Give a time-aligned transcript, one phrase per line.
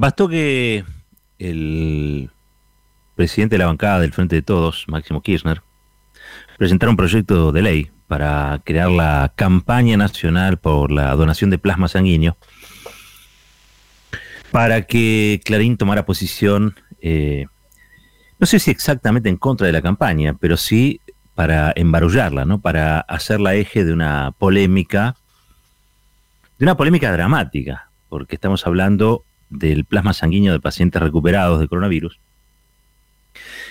[0.00, 0.84] Bastó que
[1.40, 2.30] el
[3.16, 5.60] presidente de la bancada del Frente de Todos, Máximo Kirchner,
[6.56, 11.88] presentara un proyecto de ley para crear la campaña nacional por la donación de plasma
[11.88, 12.36] sanguíneo
[14.52, 17.46] para que Clarín tomara posición, eh,
[18.38, 21.00] no sé si exactamente en contra de la campaña, pero sí
[21.34, 22.60] para embarullarla, ¿no?
[22.60, 25.16] Para hacerla eje de una polémica,
[26.56, 32.18] de una polémica dramática, porque estamos hablando del plasma sanguíneo de pacientes recuperados de coronavirus,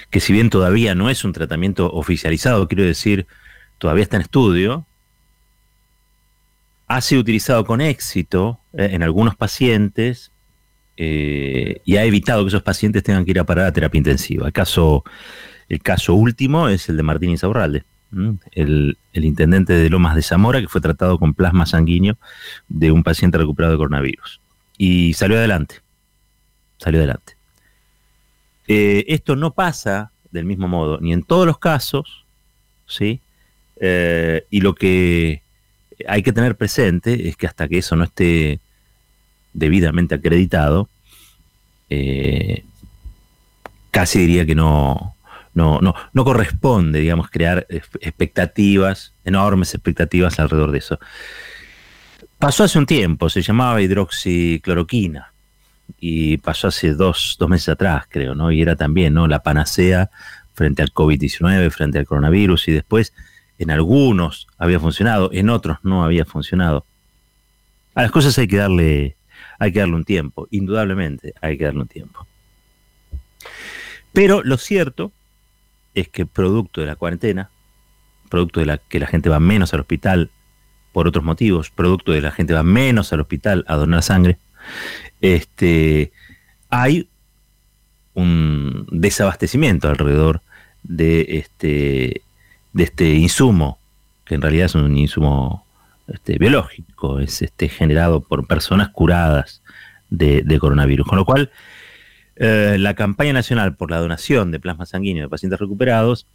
[0.09, 3.27] que si bien todavía no es un tratamiento oficializado, quiero decir,
[3.77, 4.85] todavía está en estudio,
[6.87, 10.31] ha sido utilizado con éxito eh, en algunos pacientes
[10.95, 14.47] eh, y ha evitado que esos pacientes tengan que ir a parar a terapia intensiva.
[14.47, 15.03] El caso,
[15.69, 17.83] el caso último es el de Martín Isaurralde,
[18.53, 22.17] el, el, intendente de Lomas de Zamora, que fue tratado con plasma sanguíneo
[22.69, 24.39] de un paciente recuperado de coronavirus.
[24.77, 25.75] Y salió adelante.
[26.77, 27.35] Salió adelante.
[28.67, 32.25] Eh, esto no pasa del mismo modo, ni en todos los casos,
[32.85, 33.21] ¿sí?
[33.79, 35.41] Eh, y lo que
[36.07, 38.59] hay que tener presente es que hasta que eso no esté
[39.53, 40.89] debidamente acreditado,
[41.89, 42.63] eh,
[43.91, 45.15] casi diría que no,
[45.53, 50.99] no, no, no corresponde, digamos, crear expectativas, enormes expectativas alrededor de eso.
[52.39, 55.33] Pasó hace un tiempo, se llamaba hidroxicloroquina
[55.99, 58.51] y pasó hace dos, dos meses atrás, creo, ¿no?
[58.51, 59.27] Y era también, ¿no?
[59.27, 60.11] La panacea
[60.53, 63.13] frente al COVID-19, frente al coronavirus y después
[63.57, 66.85] en algunos había funcionado, en otros no había funcionado.
[67.95, 69.15] A las cosas hay que darle,
[69.57, 72.27] hay que darle un tiempo, indudablemente hay que darle un tiempo.
[74.13, 75.11] Pero lo cierto
[75.95, 77.49] es que producto de la cuarentena,
[78.29, 80.29] producto de la que la gente va menos al hospital
[80.97, 84.39] por otros motivos, producto de la gente va menos al hospital a donar sangre,
[85.21, 86.11] este,
[86.71, 87.07] hay
[88.15, 90.41] un desabastecimiento alrededor
[90.81, 92.23] de este,
[92.73, 93.77] de este insumo,
[94.25, 95.67] que en realidad es un insumo
[96.07, 99.61] este, biológico, es este, generado por personas curadas
[100.09, 101.05] de, coronavirus.
[101.05, 101.51] Con lo cual,
[102.37, 106.25] eh, la campaña nacional por la donación de plasma sanguíneo de pacientes recuperados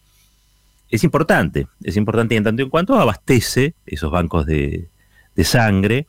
[0.93, 4.91] es importante, es importante en tanto en cuanto abastece esos bancos de,
[5.43, 6.07] sangre,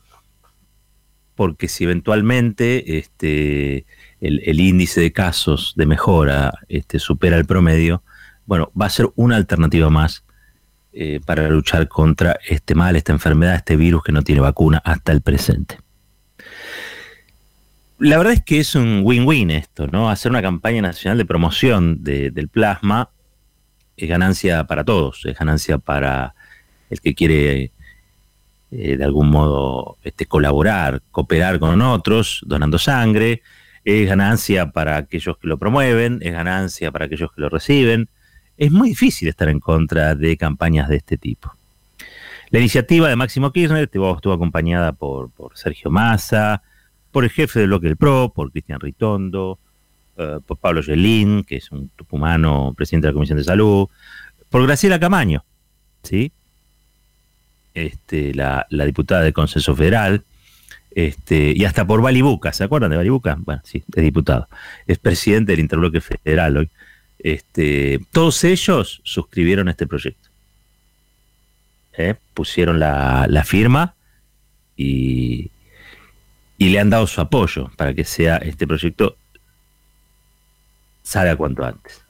[1.36, 3.86] porque si eventualmente este,
[4.20, 8.04] el, índice de casos de mejora este, supera el promedio,
[8.46, 10.26] bueno, va a ser una alternativa más
[10.92, 15.14] eh, para luchar contra este mal, esta enfermedad, este virus que no tiene vacuna hasta
[15.14, 15.80] el presente.
[18.00, 20.10] La verdad es que es un win-win esto, ¿no?
[20.10, 23.12] Hacer una campaña nacional de promoción del plasma
[23.98, 26.36] es ganancia para todos, es ganancia para
[26.90, 27.72] el que quiere
[28.72, 33.42] eh, de algún modo este, colaborar, cooperar con otros, donando sangre,
[33.86, 38.10] es ganancia para aquellos que lo promueven, es ganancia para aquellos que lo reciben.
[38.58, 41.54] Es muy difícil estar en contra de campañas de este tipo.
[42.50, 46.62] La iniciativa de Máximo Kirchner estuvo, acompañada por, por Sergio Massa,
[47.12, 49.60] por el jefe del bloque del PRO, por Cristian Ritondo,
[50.18, 53.88] eh, por Pablo Yelín, que es un tucumano presidente de la Comisión de Salud,
[54.50, 55.44] por Graciela Camaño,
[56.04, 56.32] ¿sí?
[57.74, 60.24] Este, la, diputada del Consejo Federal,
[60.92, 63.36] este, y hasta por Balibuca, ¿se acuerdan de Balibuca?
[63.40, 64.48] Bueno, sí, es diputado,
[64.86, 66.70] es presidente del Interbloque Federal hoy.
[67.18, 70.30] Este, todos ellos suscribieron este proyecto.
[71.98, 72.16] ¿eh?
[72.34, 73.96] Pusieron la, la firma
[74.78, 75.50] y,
[76.58, 79.18] y le han dado su apoyo para que sea este proyecto
[81.04, 82.02] salga cuanto antes.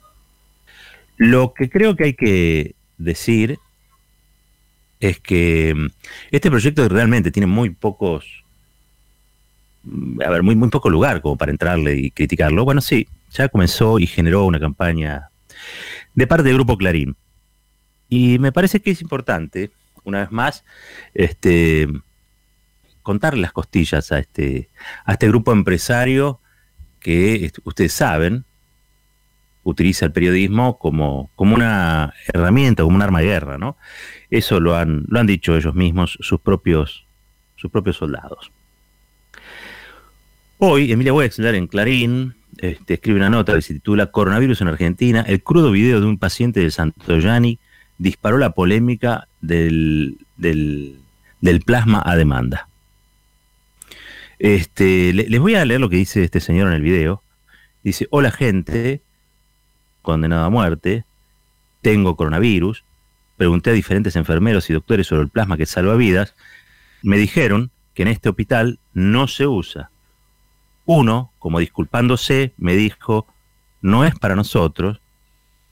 [1.17, 3.59] Lo que creo que hay que decir
[4.99, 5.87] es que mm,
[6.31, 8.43] este proyecto realmente tiene muy pocos,
[9.83, 12.63] mm, a ver, muy, muy poco lugar como para entrarle y criticarlo.
[12.63, 15.29] Bueno, sí, ya comenzó y generó una campaña
[16.15, 17.15] de parte del Grupo Clarín.
[18.09, 19.71] Y me parece que es importante,
[20.03, 20.63] una vez más,
[21.13, 21.87] este,
[23.01, 24.69] contarle las costillas a este,
[25.05, 26.39] a este grupo empresario
[26.99, 28.45] que ustedes saben,
[29.63, 33.77] utiliza el periodismo como, como una herramienta, como un arma de guerra, ¿no?
[34.29, 37.05] Eso lo han, lo han dicho ellos mismos, sus propios,
[37.55, 38.51] sus propios soldados.
[40.57, 45.25] Hoy, Emilia Wexler en Clarín este, escribe una nota que se titula Coronavirus en Argentina.
[45.27, 47.59] El crudo video de un paciente de Santoyani
[47.97, 50.99] disparó la polémica del, del,
[51.65, 52.67] plasma a demanda.
[54.39, 57.23] Este, les voy a leer lo que dice este señor en el video.
[57.83, 59.01] Dice, hola gente,
[60.03, 61.05] condenado a muerte,
[61.81, 62.83] tengo coronavirus,
[63.37, 66.35] pregunté a diferentes enfermeros y doctores sobre el plasma que salva vidas,
[67.01, 69.89] me dijeron que en este hospital no se usa.
[70.85, 73.25] Uno, como disculpándose, me dijo,
[73.81, 75.01] no es para nosotros,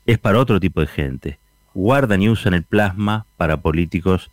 [0.06, 1.40] es para otro tipo de gente.
[1.74, 4.32] Guardan y usan el plasma para políticos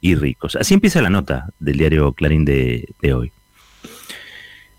[0.00, 0.56] y ricos.
[0.56, 3.32] Así empieza la nota del diario Clarín de, hoy.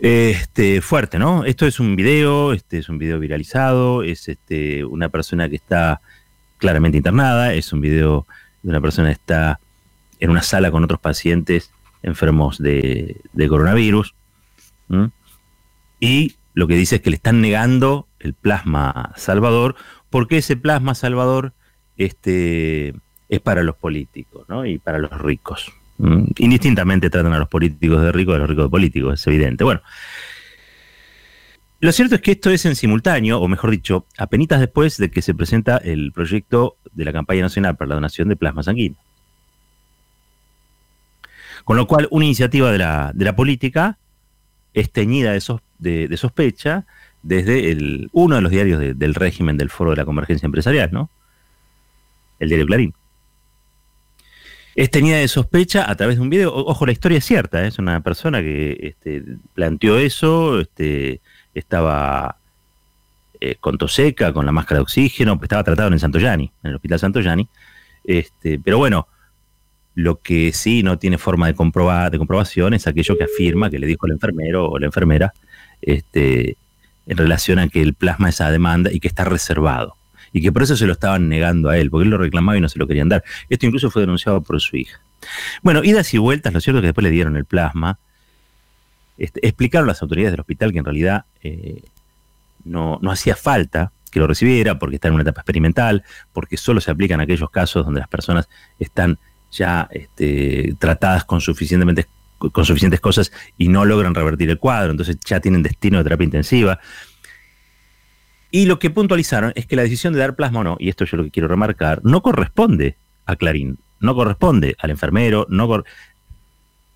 [0.03, 1.45] Este, fuerte, ¿no?
[1.45, 6.01] Esto es un video, este es un video viralizado, es este, una persona que está
[6.57, 8.27] claramente internada, es un video
[8.63, 9.61] de una persona que está
[10.19, 11.71] en una sala con otros pacientes
[12.01, 13.15] enfermos de,
[13.47, 14.13] coronavirus.
[16.01, 19.77] Y lo que dice es que le están negando el plasma salvador,
[20.09, 21.53] porque ese plasma salvador
[21.95, 22.93] este,
[23.29, 24.65] es para los políticos ¿no?
[24.65, 25.71] y para los ricos.
[25.99, 29.63] Indistintamente tratan a los políticos de ricos y a los ricos de políticos, es evidente.
[29.63, 29.81] Bueno,
[31.79, 35.21] lo cierto es que esto es en simultáneo, o mejor dicho, apenas después de que
[35.21, 38.97] se presenta el proyecto de la campaña nacional para la donación de plasma sanguíneo.
[41.65, 43.97] Con lo cual, una iniciativa de la, de la política
[44.73, 45.33] es teñida
[45.77, 46.85] de, de, sospecha
[47.21, 51.09] desde el, uno de los diarios del régimen del Foro de la Convergencia Empresarial, ¿no?
[52.39, 52.93] El diario Clarín.
[54.75, 56.53] Es teñida de sospecha a través de un video.
[56.53, 57.67] ojo, la historia es cierta, ¿eh?
[57.67, 59.23] es una persona que este,
[59.53, 61.21] planteó eso, este,
[61.53, 62.37] estaba
[63.39, 66.99] eh, con toseca, con la máscara de oxígeno, estaba tratado en Santoyani, en el Hospital
[66.99, 67.47] Santoyani.
[68.03, 69.07] Este, pero bueno,
[69.93, 73.77] lo que sí no tiene forma de, comprobar, de comprobación es aquello que afirma que
[73.77, 75.33] le dijo el enfermero o la enfermera
[75.81, 76.57] este,
[77.05, 79.95] en relación a que el plasma es a demanda y que está reservado.
[80.33, 82.61] Y que por eso se lo estaban negando a él, porque él lo reclamaba y
[82.61, 83.23] no se lo querían dar.
[83.49, 84.99] Esto incluso fue denunciado por su hija.
[85.61, 87.99] Bueno, idas y vueltas, lo cierto es que después le dieron el plasma.
[89.17, 91.83] Este, explicaron las autoridades del hospital que en realidad eh,
[92.65, 96.03] no, no hacía falta que lo recibiera porque está en una etapa experimental,
[96.33, 98.47] porque solo se aplican aquellos casos donde las personas
[98.79, 99.17] están
[99.51, 102.07] ya este, tratadas con, suficientemente,
[102.37, 106.25] con suficientes cosas y no logran revertir el cuadro, entonces ya tienen destino de terapia
[106.25, 106.79] intensiva.
[108.55, 111.05] Y lo que puntualizaron es que la decisión de dar plasma o no, y esto
[111.05, 115.83] yo lo que quiero remarcar, no corresponde a Clarín, no corresponde al enfermero, no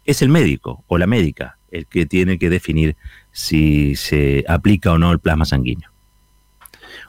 [0.06, 2.96] es el médico o la médica el que tiene que definir
[3.32, 5.90] si se aplica o no el plasma sanguíneo.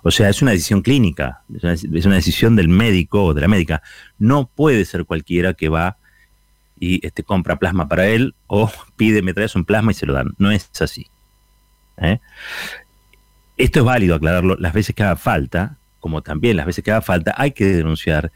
[0.03, 3.83] O sea, es una decisión clínica, es una, decisión del médico o de la médica.
[4.19, 5.99] No puede ser cualquiera que va
[6.81, 10.15] y este, compra plasma para él o pide, me traes un plasma y se lo
[10.15, 10.33] dan.
[10.39, 11.07] No es así.
[11.99, 12.19] ¿eh?
[13.59, 17.03] Esto es válido aclararlo las veces que haga falta, como también las veces que haga
[17.03, 18.33] falta, hay que denunciar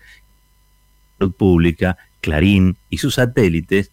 [1.18, 3.92] salud pública, Clarín y sus satélites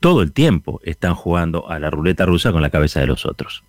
[0.00, 3.64] todo el tiempo están jugando a la ruleta rusa con la cabeza de los otros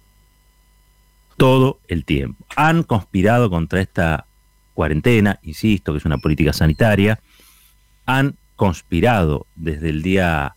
[1.41, 2.45] todo el tiempo.
[2.55, 4.27] Han conspirado contra esta
[4.75, 7.19] cuarentena, insisto, que es una política sanitaria,
[8.05, 10.55] han conspirado desde el día,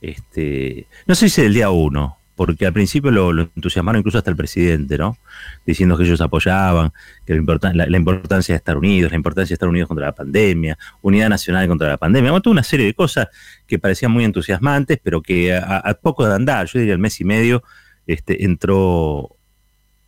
[0.00, 4.36] este, no sé si el día uno, porque al principio lo, entusiasmaron incluso hasta el
[4.36, 5.16] presidente, ¿no?
[5.64, 6.92] Diciendo que ellos apoyaban,
[7.26, 7.34] que
[7.72, 11.68] la, importancia de estar unidos, la importancia de estar unidos contra la pandemia, unidad nacional
[11.68, 13.28] contra la pandemia, bueno, toda una serie de cosas
[13.66, 17.24] que parecían muy entusiasmantes, pero que a, poco de andar, yo diría el mes y
[17.24, 17.62] medio,
[18.06, 19.36] este, entró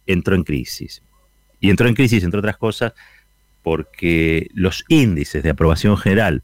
[0.06, 1.02] entró en crisis.
[1.60, 2.92] Y entró en crisis, entre otras cosas,
[3.62, 6.42] porque los índices de aprobación general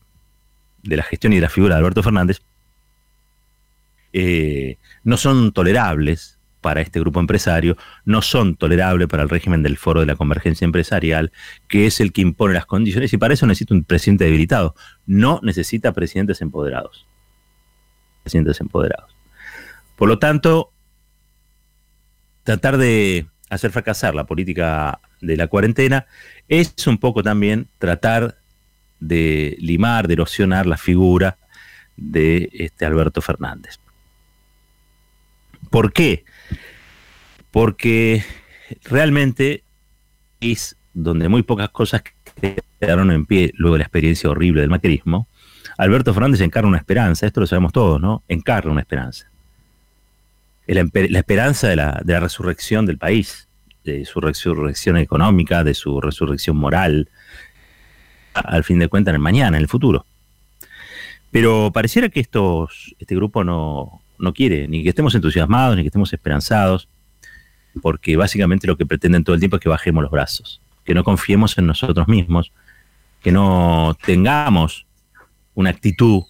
[0.82, 2.40] de la gestión y de la figura de Alberto Fernández
[4.12, 9.76] eh, no son tolerables para este grupo empresario, no son tolerables para el régimen del
[9.76, 11.32] foro de la convergencia empresarial,
[11.68, 14.74] que es el que impone las condiciones, y para eso necesita un presidente debilitado.
[15.04, 17.04] No necesita presidentes empoderados.
[18.22, 19.14] Presidentes empoderados.
[19.96, 20.70] Por lo tanto,
[22.44, 26.06] tratar de hacer fracasar la política de la cuarentena
[26.48, 28.36] es un poco también tratar
[29.00, 31.38] de limar, de erosionar la figura
[31.96, 33.78] de este Alberto Fernández.
[35.72, 36.24] ¿Por qué?
[37.50, 38.22] Porque
[38.84, 39.64] realmente
[40.40, 42.02] es donde muy pocas cosas
[42.78, 45.26] quedaron en pie luego de la experiencia horrible del macrismo.
[45.78, 48.22] Alberto Fernández encarna una esperanza, esto lo sabemos todos, ¿no?
[48.28, 49.32] Encarna una esperanza
[50.66, 50.88] la,
[51.18, 53.48] esperanza de la, de la, resurrección del país,
[53.84, 57.08] de su resurrección económica, de su resurrección moral,
[58.34, 60.06] al fin de cuentas en el mañana, en el futuro.
[61.30, 65.88] Pero pareciera que estos, este grupo no, no quiere ni que estemos entusiasmados, ni que
[65.88, 66.88] estemos esperanzados,
[67.82, 71.04] porque básicamente lo que pretenden todo el tiempo es que bajemos los brazos, que no
[71.04, 72.52] confiemos en nosotros mismos,
[73.20, 74.86] que no tengamos
[75.54, 76.22] una actitud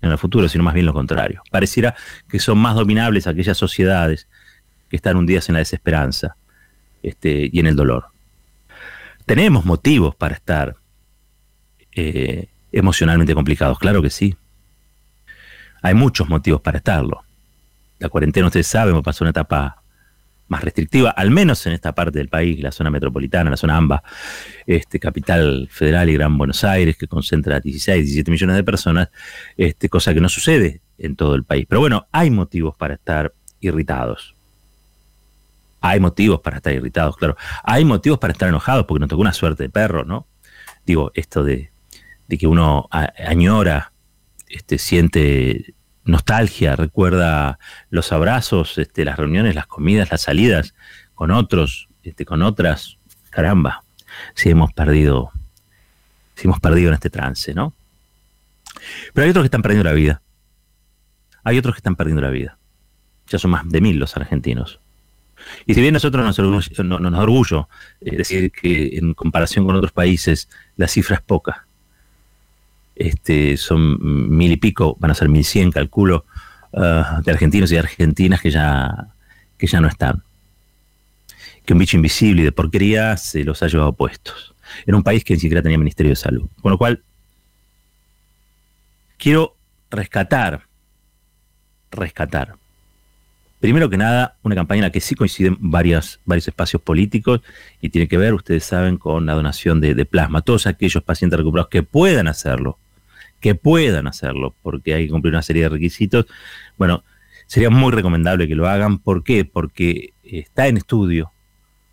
[0.00, 1.42] en el futuro, sino más bien lo contrario.
[1.50, 1.94] Pareciera
[2.28, 4.28] que son más dominables aquellas sociedades
[4.90, 6.36] que están hundidas en la desesperanza
[7.02, 8.06] este, y en el dolor.
[9.24, 10.76] Tenemos motivos para estar
[11.92, 14.36] eh, emocionalmente complicados, claro que sí.
[15.84, 17.22] Hay muchos motivos para estarlo.
[17.98, 19.82] la cuarentena, ustedes saben, pasó una etapa
[20.48, 24.02] más restrictiva, al menos en esta parte del país, la zona metropolitana, la zona AMBA,
[24.66, 29.08] este, capital federal y Gran Buenos Aires, que concentra 16, 17 millones de personas,
[29.58, 31.66] este, cosa que no sucede en todo el país.
[31.68, 34.34] Pero bueno, hay motivos para estar irritados.
[35.82, 37.36] Hay motivos para estar irritados, claro.
[37.62, 40.26] Hay motivos para estar enojados porque nos tocó una suerte de perro, ¿no?
[40.86, 41.70] Digo, esto de,
[42.38, 43.92] que uno añora,
[44.48, 45.74] este, siente
[46.04, 47.58] nostalgia, recuerda
[47.90, 50.74] los abrazos, este, las reuniones, las comidas, las salidas
[51.14, 52.98] con otros, este, con otras.
[53.30, 53.84] Caramba,
[54.34, 55.32] si hemos perdido,
[56.36, 57.74] si hemos perdido en este trance, ¿no?
[59.12, 60.20] Pero hay otros que están perdiendo la vida.
[61.42, 62.58] Hay otros que están perdiendo la vida.
[63.28, 64.80] Ya son más de mil los argentinos.
[65.66, 67.68] Y si bien nosotros nos, orgullo, no, nos orgullo
[68.00, 71.66] eh, decir que en comparación con otros países la cifra es poca,
[72.96, 76.24] este, son mil y pico, van a ser mil cien, calculo,
[76.72, 79.08] uh, de argentinos y argentinas que ya,
[79.58, 80.22] que ya no están.
[81.64, 84.54] Que un bicho invisible y de porquería se los ha llevado puestos.
[84.86, 86.48] En un país que ni siquiera tenía Ministerio de Salud.
[86.60, 87.02] Con lo cual,
[89.18, 89.56] quiero
[89.90, 90.62] rescatar,
[91.90, 92.54] rescatar.
[93.60, 97.40] Primero que nada, una campaña en la que sí coinciden varios espacios políticos
[97.80, 100.42] y tiene que ver, ustedes saben, con la donación de plasma.
[100.42, 102.78] Todos aquellos pacientes recuperados que puedan hacerlo,
[103.44, 106.24] que puedan hacerlo, porque hay que cumplir una serie de requisitos.
[106.78, 107.04] Bueno,
[107.46, 108.96] sería muy recomendable que lo hagan.
[108.96, 109.44] ¿Por qué?
[109.44, 111.30] Porque está en estudio,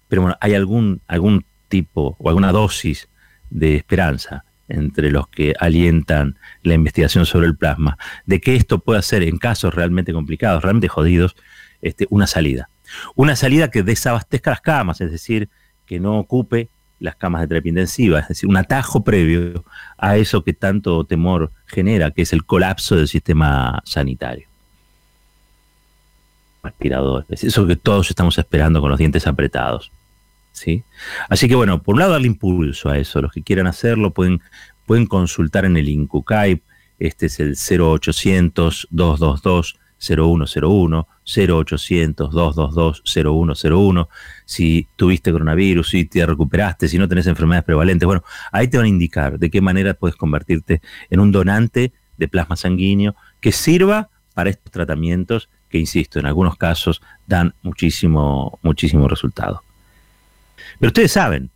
[0.07, 3.09] pero bueno, hay algún, algún tipo o alguna dosis
[3.49, 9.01] de esperanza entre los que alientan la investigación sobre el plasma, de que esto pueda
[9.01, 11.35] ser, en casos realmente complicados, realmente jodidos,
[11.81, 12.69] este, una salida.
[13.15, 15.49] Una salida que desabastezca las camas, es decir,
[15.85, 16.69] que no ocupe
[17.01, 19.65] las camas de terapia intensiva, es decir, un atajo previo
[19.97, 24.47] a eso que tanto temor genera, que es el colapso del sistema sanitario.
[26.61, 29.91] Aspirador, es eso que todos estamos esperando con los dientes apretados.
[30.51, 30.83] ¿sí?
[31.27, 34.41] Así que bueno, por un lado darle impulso a eso, los que quieran hacerlo pueden,
[34.85, 36.63] pueden consultar en el INCUCAIP,
[36.99, 44.07] este es el 0800 222 0101, 0800-222-0101,
[44.45, 48.03] si tuviste coronavirus, si te recuperaste, si no tenés enfermedades prevalentes.
[48.05, 52.27] Bueno, ahí te van a indicar de qué manera puedes convertirte en un donante de
[52.27, 59.07] plasma sanguíneo que sirva para estos tratamientos que, insisto, en algunos casos dan muchísimo, muchísimo
[59.07, 59.61] resultado.
[60.79, 61.51] Pero ustedes saben,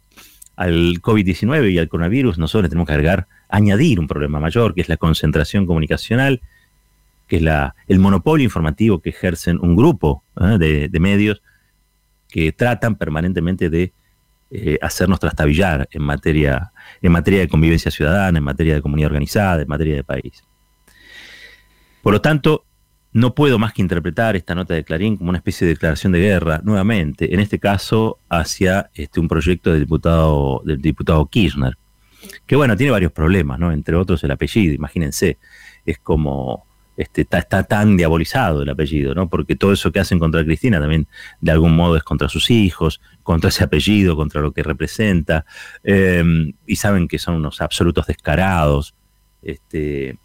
[0.56, 4.90] al COVID-19 y al coronavirus nosotros tenemos que agregar, añadir un problema mayor, que es
[4.90, 6.42] la concentración comunicacional
[7.28, 10.90] que es la, el monopolio informativo que ejercen un grupo ¿eh?
[10.92, 11.42] de, medios
[12.28, 13.94] que tratan permanentemente de
[14.52, 19.62] eh, hacernos trastabillar en materia, en materia de convivencia ciudadana, en materia de comunidad organizada,
[19.62, 20.44] en materia de país.
[22.04, 22.66] Por lo tanto,
[23.16, 26.20] no puedo más que interpretar esta nota de Clarín como una especie de declaración de
[26.20, 31.78] guerra, nuevamente, en este caso hacia este, un proyecto del diputado, del diputado Kirchner,
[32.46, 33.72] que bueno, tiene varios problemas, ¿no?
[33.72, 35.38] Entre otros el apellido, imagínense,
[35.86, 36.66] es como
[36.98, 39.30] este, está, tan diabolizado el apellido, ¿no?
[39.30, 41.08] Porque todo eso que hacen contra Cristina también
[41.42, 45.46] de algún modo es contra sus hijos, contra ese apellido, contra lo que representa,
[45.84, 48.96] em, y saben que son unos absolutos descarados,
[49.42, 50.18] este,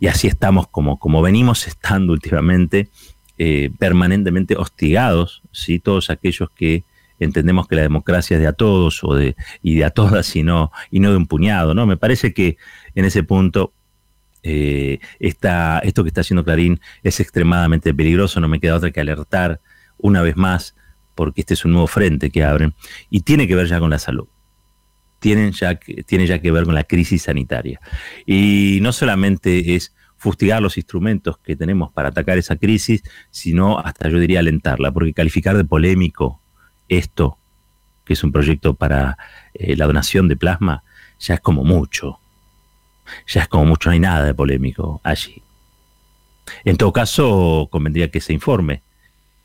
[0.00, 2.88] y así estamos como, como venimos estando últimamente,
[3.36, 5.78] eh, permanentemente hostigados, ¿sí?
[5.78, 6.84] Todos aquellos que
[7.20, 10.42] entendemos que la democracia es de a todos o de, y de a todas y
[10.42, 11.86] no, y no de un puñado, ¿no?
[11.86, 12.56] Me parece que
[12.94, 13.72] en ese punto
[14.48, 19.60] eh, esto que está haciendo Clarín es extremadamente peligroso, no me queda otra que alertar
[19.98, 20.74] una vez más,
[21.14, 22.74] porque este es un nuevo frente que abren,
[23.10, 24.28] y tiene que ver ya con la salud.
[25.18, 27.80] Tiene ya que ver con la crisis sanitaria.
[28.24, 34.08] Y no solamente es fustigar los instrumentos que tenemos para atacar esa crisis, sino hasta
[34.08, 36.40] yo diría alentarla, porque calificar de polémico
[36.88, 37.38] esto,
[38.04, 39.18] que es un proyecto para
[39.54, 40.84] eh, la donación de plasma,
[41.18, 42.20] ya es como mucho
[43.26, 45.42] ya es como mucho, no hay nada de polémico allí.
[46.64, 48.82] En todo caso, convendría que se informe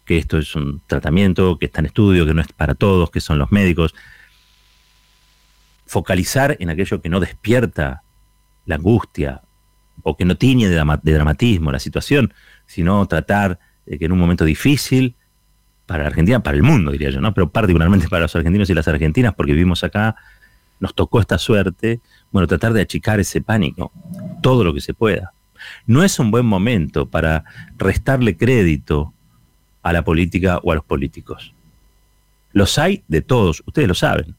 [0.05, 3.22] que esto es un tratamiento, que está en estudio, que no es para todos, que
[3.22, 3.96] son los médicos.
[5.86, 8.03] Focalizar en aquello que no despierta
[8.65, 9.41] la angustia
[10.01, 12.34] o que no tiñe de, dramatismo la situación,
[12.65, 15.15] sino tratar de que en un momento difícil
[15.86, 17.34] para la Argentina, para el mundo, diría yo, ¿no?
[17.34, 20.15] Pero particularmente para los argentinos y las argentinas, porque vivimos acá,
[20.84, 23.94] nos tocó esta suerte, bueno, tratar de achicar ese pánico,
[24.42, 25.32] todo lo que se pueda.
[25.88, 27.46] No es un buen momento para
[27.78, 29.13] restarle crédito
[29.82, 31.56] a la política o a los políticos.
[32.52, 34.36] Los hay de todos, ustedes lo saben.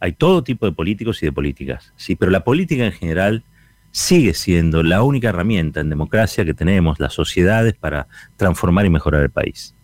[0.00, 3.44] Hay todo tipo de políticos y de políticas, sí, pero la política en general
[3.92, 9.22] sigue siendo la única herramienta en democracia que tenemos las sociedades para transformar y mejorar
[9.22, 9.76] el país.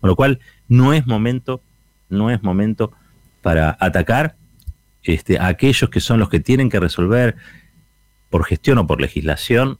[0.00, 1.62] Con lo cual, no es momento,
[2.10, 2.92] no es momento
[3.44, 4.36] para atacar
[5.02, 7.36] este, a aquellos que son los que tienen que resolver
[8.30, 9.78] por gestión o por legislación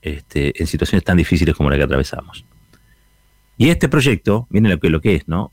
[0.00, 2.44] este, en situaciones tan difíciles como la que atravesamos.
[3.56, 5.50] Y este proyecto, viene lo que, lo que es, ¿no?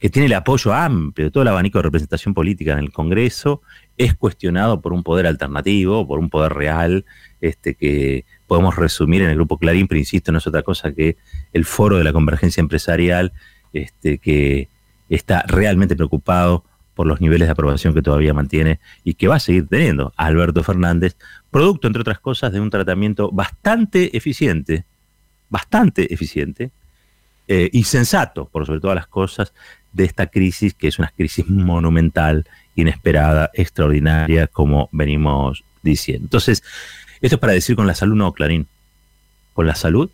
[0.00, 3.62] que tiene el apoyo amplio de todo el abanico de representación política en el Congreso,
[3.96, 7.04] es cuestionado por un poder alternativo, por un poder real,
[7.40, 11.18] este, que podemos resumir en el Grupo Clarín, pero insisto, no es otra cosa que
[11.52, 13.32] el foro de la convergencia empresarial,
[13.72, 14.70] este, que
[15.16, 16.64] está realmente preocupado
[16.94, 20.62] por los niveles de aprobación que todavía mantiene y que va a seguir teniendo Alberto
[20.62, 21.16] Fernández,
[21.50, 24.84] producto, entre otras cosas, de un tratamiento bastante eficiente,
[25.48, 26.70] bastante eficiente
[27.48, 29.52] eh, y sensato, por sobre todas las cosas,
[29.92, 36.24] de esta crisis, que es una crisis monumental, inesperada, extraordinaria, como venimos diciendo.
[36.24, 36.62] Entonces,
[37.20, 38.66] esto es para decir con la salud no, Clarín.
[39.52, 40.10] Con la salud,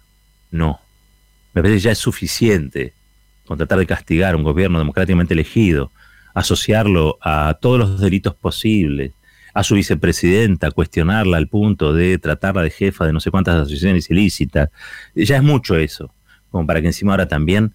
[0.51, 0.81] no.
[1.55, 2.93] Me parece que ya es suficiente
[3.49, 5.91] con tratar de castigar un gobierno democráticamente elegido,
[6.35, 9.13] asociarlo a todos los delitos posibles,
[9.55, 14.11] a su vicepresidenta, cuestionarla al punto de tratarla de jefa de no sé cuántas asociaciones
[14.11, 14.69] ilícitas.
[15.15, 16.13] Ya es mucho eso,
[16.51, 17.75] como para que encima ahora también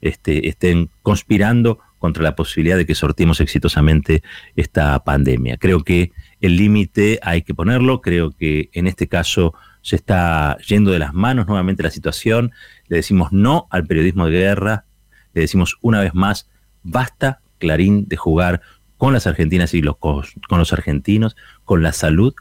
[0.00, 4.22] este, estén conspirando contra la posibilidad de que sortimos exitosamente
[4.56, 5.58] esta pandemia.
[5.58, 10.90] Creo que el límite hay que ponerlo, creo que en este caso se está yendo
[10.90, 12.52] de las manos nuevamente la situación,
[12.88, 14.84] le decimos no al periodismo de guerra,
[15.32, 16.48] le decimos una vez más,
[16.82, 18.62] basta, Clarín, de jugar
[18.96, 22.34] con las argentinas y los, con los argentinos, con la salud,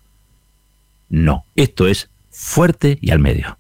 [1.09, 1.45] no.
[1.55, 3.58] Esto es fuerte y al medio.